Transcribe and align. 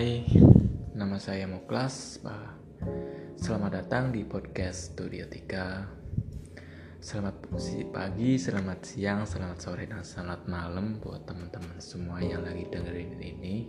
Hai, 0.00 0.24
nama 0.96 1.20
saya 1.20 1.44
Muklas. 1.44 2.24
Selamat 3.36 3.84
datang 3.84 4.08
di 4.08 4.24
podcast 4.24 4.96
Studio 4.96 5.28
3. 5.28 7.04
Selamat 7.04 7.36
pagi, 7.92 8.40
selamat 8.40 8.80
siang, 8.80 9.28
selamat 9.28 9.60
sore, 9.60 9.84
dan 9.84 10.00
selamat 10.00 10.48
malam 10.48 10.96
buat 11.04 11.28
teman-teman 11.28 11.76
semua 11.84 12.16
yang 12.24 12.40
lagi 12.40 12.64
dengerin 12.72 13.12
ini. 13.20 13.68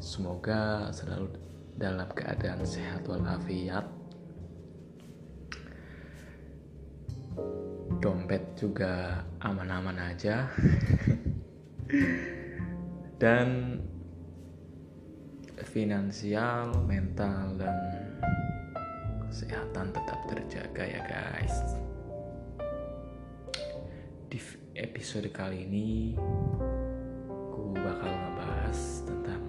Semoga 0.00 0.88
selalu 0.88 1.36
dalam 1.76 2.08
keadaan 2.16 2.64
sehat 2.64 3.04
walafiat. 3.04 3.84
Dompet 8.00 8.56
juga 8.56 9.20
aman-aman 9.44 10.16
aja. 10.16 10.48
dan 13.20 13.76
finansial, 15.68 16.72
mental, 16.88 17.60
dan 17.60 17.76
kesehatan 19.28 19.92
tetap 19.92 20.20
terjaga 20.24 20.84
ya 20.88 21.02
guys. 21.04 21.56
Di 24.32 24.40
episode 24.76 25.28
kali 25.28 25.68
ini, 25.68 26.16
aku 27.28 27.76
bakal 27.76 28.08
ngebahas 28.08 28.80
tentang 29.04 29.44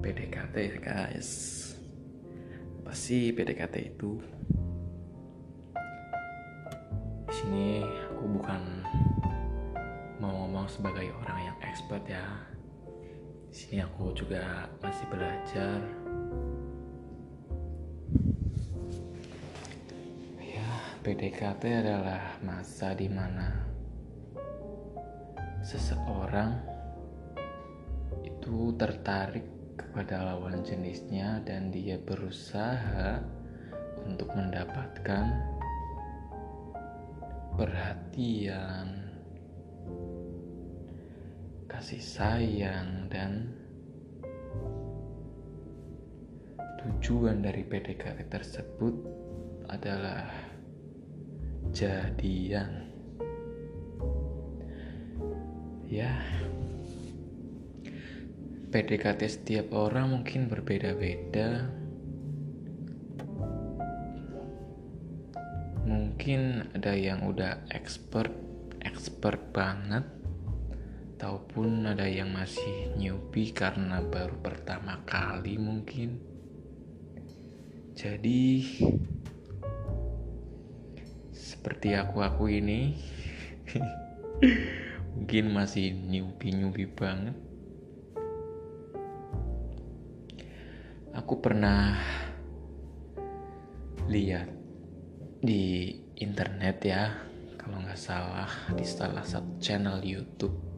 PDKT 0.00 0.56
guys. 0.78 1.30
Apa 2.80 2.94
sih 2.94 3.34
PDKT 3.34 3.74
itu? 3.94 4.22
Di 7.26 7.34
sini 7.34 7.82
aku 8.14 8.24
bukan 8.38 8.62
mau 10.22 10.46
ngomong 10.46 10.66
sebagai 10.70 11.10
orang 11.22 11.38
yang 11.50 11.58
expert 11.66 12.04
ya 12.06 12.49
di 13.50 13.56
sini 13.58 13.82
aku 13.82 14.14
juga 14.14 14.70
masih 14.78 15.10
belajar. 15.10 15.82
Ya, 20.38 20.70
PDKT 21.02 21.62
adalah 21.82 22.38
masa 22.46 22.94
di 22.94 23.10
mana 23.10 23.50
seseorang 25.66 26.62
itu 28.22 28.70
tertarik 28.78 29.74
kepada 29.74 30.30
lawan 30.30 30.62
jenisnya 30.62 31.42
dan 31.42 31.74
dia 31.74 31.98
berusaha 31.98 33.18
untuk 34.06 34.30
mendapatkan 34.30 35.26
perhatian, 37.58 39.10
kasih 41.70 42.02
sayang 42.02 43.06
dan 43.06 43.46
tujuan 46.82 47.38
dari 47.38 47.62
PDKT 47.62 48.26
tersebut 48.26 48.94
adalah 49.70 50.26
jadian. 51.70 52.90
Ya. 55.86 56.18
PDKT 58.74 59.20
setiap 59.30 59.70
orang 59.70 60.10
mungkin 60.10 60.50
berbeda-beda. 60.50 61.70
Mungkin 65.86 66.70
ada 66.74 66.98
yang 66.98 67.30
udah 67.30 67.62
expert 67.70 68.34
expert 68.82 69.38
banget 69.54 70.19
ataupun 71.20 71.84
ada 71.84 72.08
yang 72.08 72.32
masih 72.32 72.96
newbie 72.96 73.52
karena 73.52 74.00
baru 74.00 74.40
pertama 74.40 75.04
kali 75.04 75.60
mungkin. 75.60 76.16
Jadi 77.92 78.64
seperti 81.28 81.92
aku 81.92 82.24
aku 82.24 82.48
ini 82.48 82.96
mungkin 85.12 85.52
masih 85.52 85.92
newbie 85.92 86.56
newbie 86.56 86.88
banget. 86.88 87.36
Aku 91.12 91.36
pernah 91.44 92.00
lihat 94.08 94.48
di 95.44 96.00
internet 96.16 96.80
ya 96.80 97.12
kalau 97.60 97.76
nggak 97.84 98.00
salah 98.00 98.48
di 98.72 98.88
salah 98.88 99.20
satu 99.20 99.60
channel 99.60 100.00
YouTube 100.00 100.69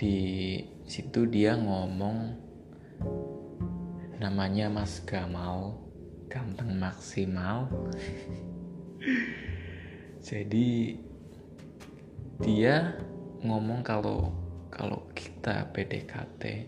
di 0.00 0.56
situ 0.88 1.28
dia 1.28 1.60
ngomong 1.60 2.32
namanya 4.16 4.72
Mas 4.72 5.04
Gamal 5.04 5.76
ganteng 6.32 6.72
maksimal. 6.80 7.68
Jadi 10.24 10.96
dia 12.40 12.96
ngomong 13.44 13.84
kalau 13.84 14.32
kalau 14.72 15.04
kita 15.12 15.68
PDKT 15.76 16.64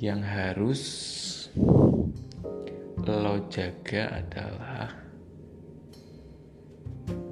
yang 0.00 0.24
harus 0.24 0.80
lo 3.04 3.44
jaga 3.52 4.24
adalah 4.24 4.88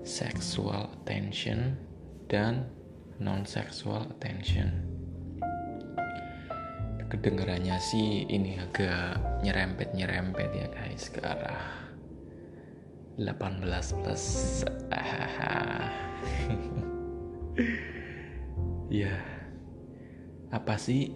sexual 0.05 0.93
attention 1.01 1.73
dan 2.29 2.69
non-sexual 3.19 4.11
attention. 4.11 4.71
Kedengarannya 7.11 7.79
sih 7.79 8.27
ini 8.27 8.59
agak 8.59 9.23
nyerempet-nyerempet 9.47 10.51
ya 10.51 10.67
guys 10.75 11.07
ke 11.13 11.23
arah 11.23 11.63
18 13.21 14.03
plus. 14.03 14.25
Ya 18.95 19.19
apa 20.55 20.79
sih 20.79 21.11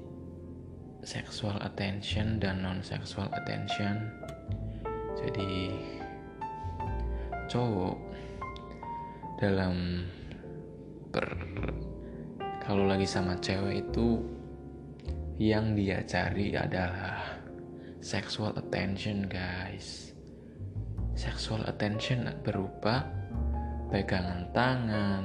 sexual 1.06 1.54
attention 1.62 2.42
dan 2.42 2.66
non 2.66 2.82
sexual 2.82 3.30
attention? 3.30 4.10
Jadi 5.14 5.78
cowok 7.46 7.98
dalam 9.38 10.06
ber. 11.12 11.28
Kalau 12.64 12.84
lagi 12.84 13.08
sama 13.08 13.40
cewek 13.40 13.88
itu 13.88 14.20
yang 15.40 15.72
dia 15.72 16.04
cari 16.04 16.52
adalah 16.52 17.40
sexual 18.04 18.52
attention 18.54 19.24
guys. 19.26 20.12
Sexual 21.18 21.66
attention 21.66 22.30
berupa 22.44 23.08
pegangan 23.88 24.46
tangan 24.52 25.24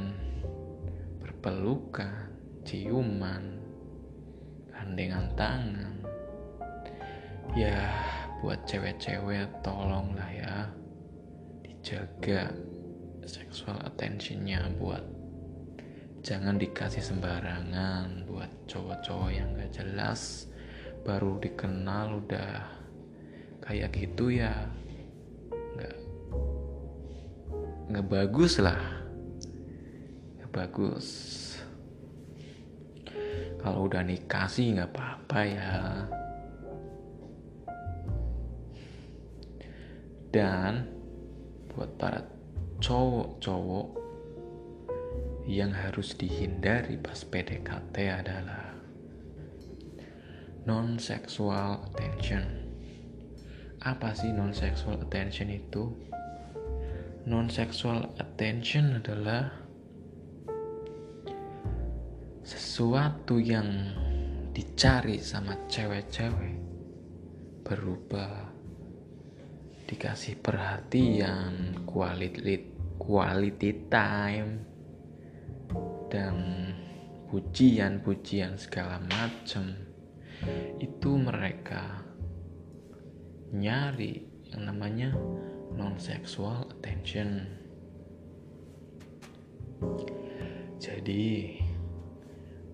berpelukan 1.19 2.31
ciuman 2.63 3.59
gandengan 4.71 5.27
tangan. 5.35 5.95
Ya 7.53 7.91
buat 8.39 8.63
cewek-cewek 8.65 9.47
tolonglah 9.63 10.31
ya. 10.31 10.55
Dijaga 11.63 12.51
sexual 13.27 13.79
attentionnya 13.83 14.67
buat 14.79 15.12
jangan 16.23 16.55
dikasih 16.55 17.03
sembarangan 17.03 18.23
buat 18.23 18.47
cowok-cowok 18.71 19.29
yang 19.35 19.59
gak 19.59 19.75
jelas. 19.75 20.47
Baru 21.03 21.35
dikenal 21.35 22.23
udah 22.23 22.63
kayak 23.59 23.91
gitu 23.91 24.31
ya 24.31 24.71
nggak 25.51 25.95
nggak 27.91 28.07
bagus 28.07 28.63
lah. 28.63 28.79
Nggak 30.39 30.51
bagus. 30.55 31.07
Kalau 33.59 33.91
udah 33.91 33.99
nikah 34.07 34.47
sih 34.47 34.71
nggak 34.71 34.95
apa-apa 34.95 35.39
ya. 35.43 35.75
Dan 40.31 40.87
buat 41.67 41.91
para 41.99 42.23
cowok-cowok 42.79 44.02
yang 45.43 45.75
harus 45.75 46.15
dihindari 46.15 46.95
pas 46.95 47.19
PDKT 47.27 47.95
adalah 48.07 48.73
non-sexual 50.63 51.83
attention. 51.91 52.43
Apa 53.83 54.15
sih 54.15 54.31
non-sexual 54.31 55.03
attention 55.03 55.51
itu? 55.51 55.91
Non-sexual 57.27 58.15
attention 58.19 59.03
adalah 59.03 59.51
sesuatu 62.43 63.39
yang 63.39 63.67
dicari 64.55 65.19
sama 65.19 65.55
cewek-cewek 65.67 66.59
berubah 67.63 68.51
dikasih 69.87 70.39
perhatian, 70.39 71.83
quality 71.87 72.67
quality 72.99 73.87
time, 73.91 74.72
dan 76.13 76.69
pujian-pujian 77.33 78.53
segala 78.61 79.01
macam 79.01 79.73
itu 80.77 81.17
mereka 81.17 82.05
nyari 83.49 84.21
yang 84.53 84.69
namanya 84.69 85.09
non 85.73 85.97
sexual 85.97 86.69
attention. 86.69 87.49
Jadi 90.77 91.57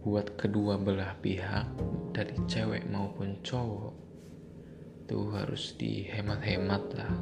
buat 0.04 0.36
kedua 0.36 0.76
belah 0.76 1.16
pihak 1.24 1.68
dari 2.12 2.36
cewek 2.44 2.84
maupun 2.92 3.40
cowok 3.40 3.96
tuh 5.08 5.32
harus 5.32 5.80
dihemat-hemat 5.80 6.84
lah. 7.00 7.16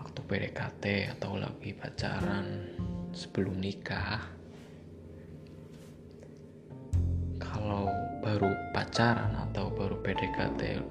Waktu 0.00 0.20
PDKT 0.24 0.84
atau 1.18 1.36
lagi 1.36 1.76
pacaran 1.76 2.48
sebelum 3.10 3.58
nikah 3.58 4.22
kalau 7.40 7.90
baru 8.20 8.50
pacaran 8.70 9.34
atau 9.50 9.72
baru 9.74 9.98
PDKT 10.04 10.82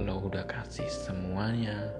lo 0.00 0.16
udah 0.24 0.44
kasih 0.46 0.88
semuanya 0.88 1.90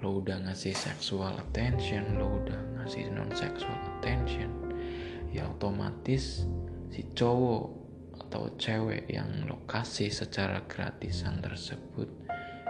lo 0.00 0.20
udah 0.20 0.40
ngasih 0.46 0.72
sexual 0.72 1.34
attention 1.36 2.16
lo 2.16 2.40
udah 2.44 2.60
ngasih 2.80 3.10
non 3.12 3.32
sexual 3.32 3.76
attention 3.98 4.48
ya 5.32 5.44
otomatis 5.48 6.46
si 6.92 7.02
cowok 7.12 7.86
atau 8.26 8.50
cewek 8.56 9.06
yang 9.12 9.28
lo 9.46 9.62
kasih 9.68 10.08
secara 10.08 10.64
gratisan 10.64 11.38
tersebut 11.44 12.08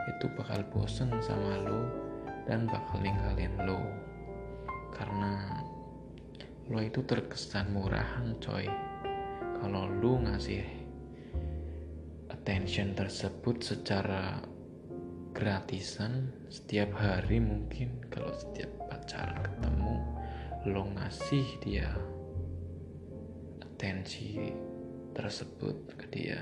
itu 0.07 0.27
bakal 0.39 0.63
bosen 0.71 1.11
sama 1.19 1.59
lo 1.67 2.07
dan 2.47 2.71
bakal 2.71 3.03
ninggalin 3.03 3.53
lo. 3.67 3.83
Karena 4.95 5.61
lo 6.67 6.83
itu 6.83 6.99
terkesan 7.07 7.71
murahan 7.71 8.35
coy. 8.43 8.67
Kalau 9.63 9.87
lo 9.87 10.19
ngasih 10.19 10.67
attention 12.27 12.91
tersebut 12.99 13.63
secara 13.63 14.43
gratisan 15.31 16.35
setiap 16.51 16.91
hari 16.99 17.39
mungkin 17.39 18.03
kalau 18.11 18.35
setiap 18.35 18.71
pacaran 18.91 19.47
ketemu 19.47 19.95
lo 20.67 20.83
ngasih 20.99 21.47
dia 21.63 21.91
atensi 23.63 24.51
tersebut 25.15 25.77
ke 25.95 26.07
dia. 26.11 26.41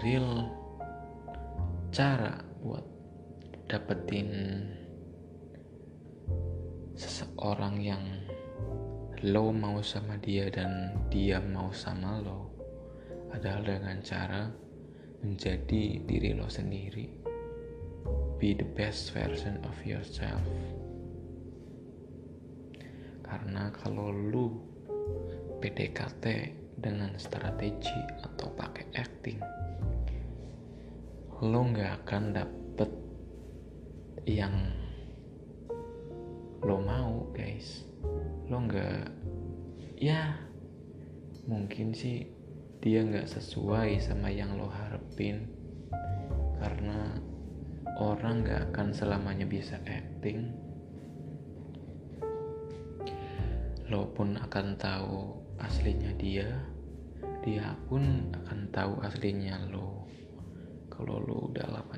Real 0.00 0.48
cara 1.92 2.40
buat 2.64 2.86
dapetin 3.68 4.64
seseorang 6.98 7.78
yang 7.78 8.02
lo 9.22 9.54
mau 9.54 9.78
sama 9.86 10.18
dia 10.18 10.50
dan 10.50 10.98
dia 11.06 11.38
mau 11.38 11.70
sama 11.70 12.18
lo 12.18 12.50
adalah 13.30 13.78
dengan 13.78 14.02
cara 14.02 14.50
menjadi 15.22 16.02
diri 16.02 16.34
lo 16.34 16.50
sendiri. 16.50 17.06
Be 18.38 18.54
the 18.54 18.66
best 18.66 19.14
version 19.14 19.62
of 19.62 19.74
yourself. 19.86 20.42
Karena 23.22 23.70
kalau 23.70 24.10
lu 24.10 24.46
PDKT 25.62 26.24
dengan 26.78 27.14
strategi 27.18 27.98
atau 28.22 28.50
pakai 28.54 28.86
acting 28.94 29.38
lo 31.38 31.62
nggak 31.70 32.02
akan 32.02 32.34
dapet 32.34 32.90
yang 34.26 34.74
lo 36.68 36.84
mau 36.84 37.32
guys. 37.32 37.88
Lo 38.52 38.60
nggak 38.60 39.08
ya 39.96 40.36
mungkin 41.48 41.96
sih 41.96 42.28
dia 42.84 43.00
nggak 43.00 43.24
sesuai 43.24 43.96
sama 44.04 44.28
yang 44.28 44.60
lo 44.60 44.68
harapin. 44.68 45.48
Karena 46.60 47.16
orang 47.96 48.44
nggak 48.44 48.68
akan 48.68 48.92
selamanya 48.92 49.48
bisa 49.48 49.80
acting. 49.88 50.52
Lo 53.88 54.12
pun 54.12 54.36
akan 54.36 54.76
tahu 54.76 55.40
aslinya 55.64 56.12
dia. 56.20 56.52
Dia 57.40 57.72
pun 57.88 58.28
akan 58.44 58.68
tahu 58.68 59.00
aslinya 59.08 59.56
lo. 59.72 60.04
Kalau 60.92 61.16
lo 61.16 61.48
udah 61.48 61.64
lama 61.64 61.96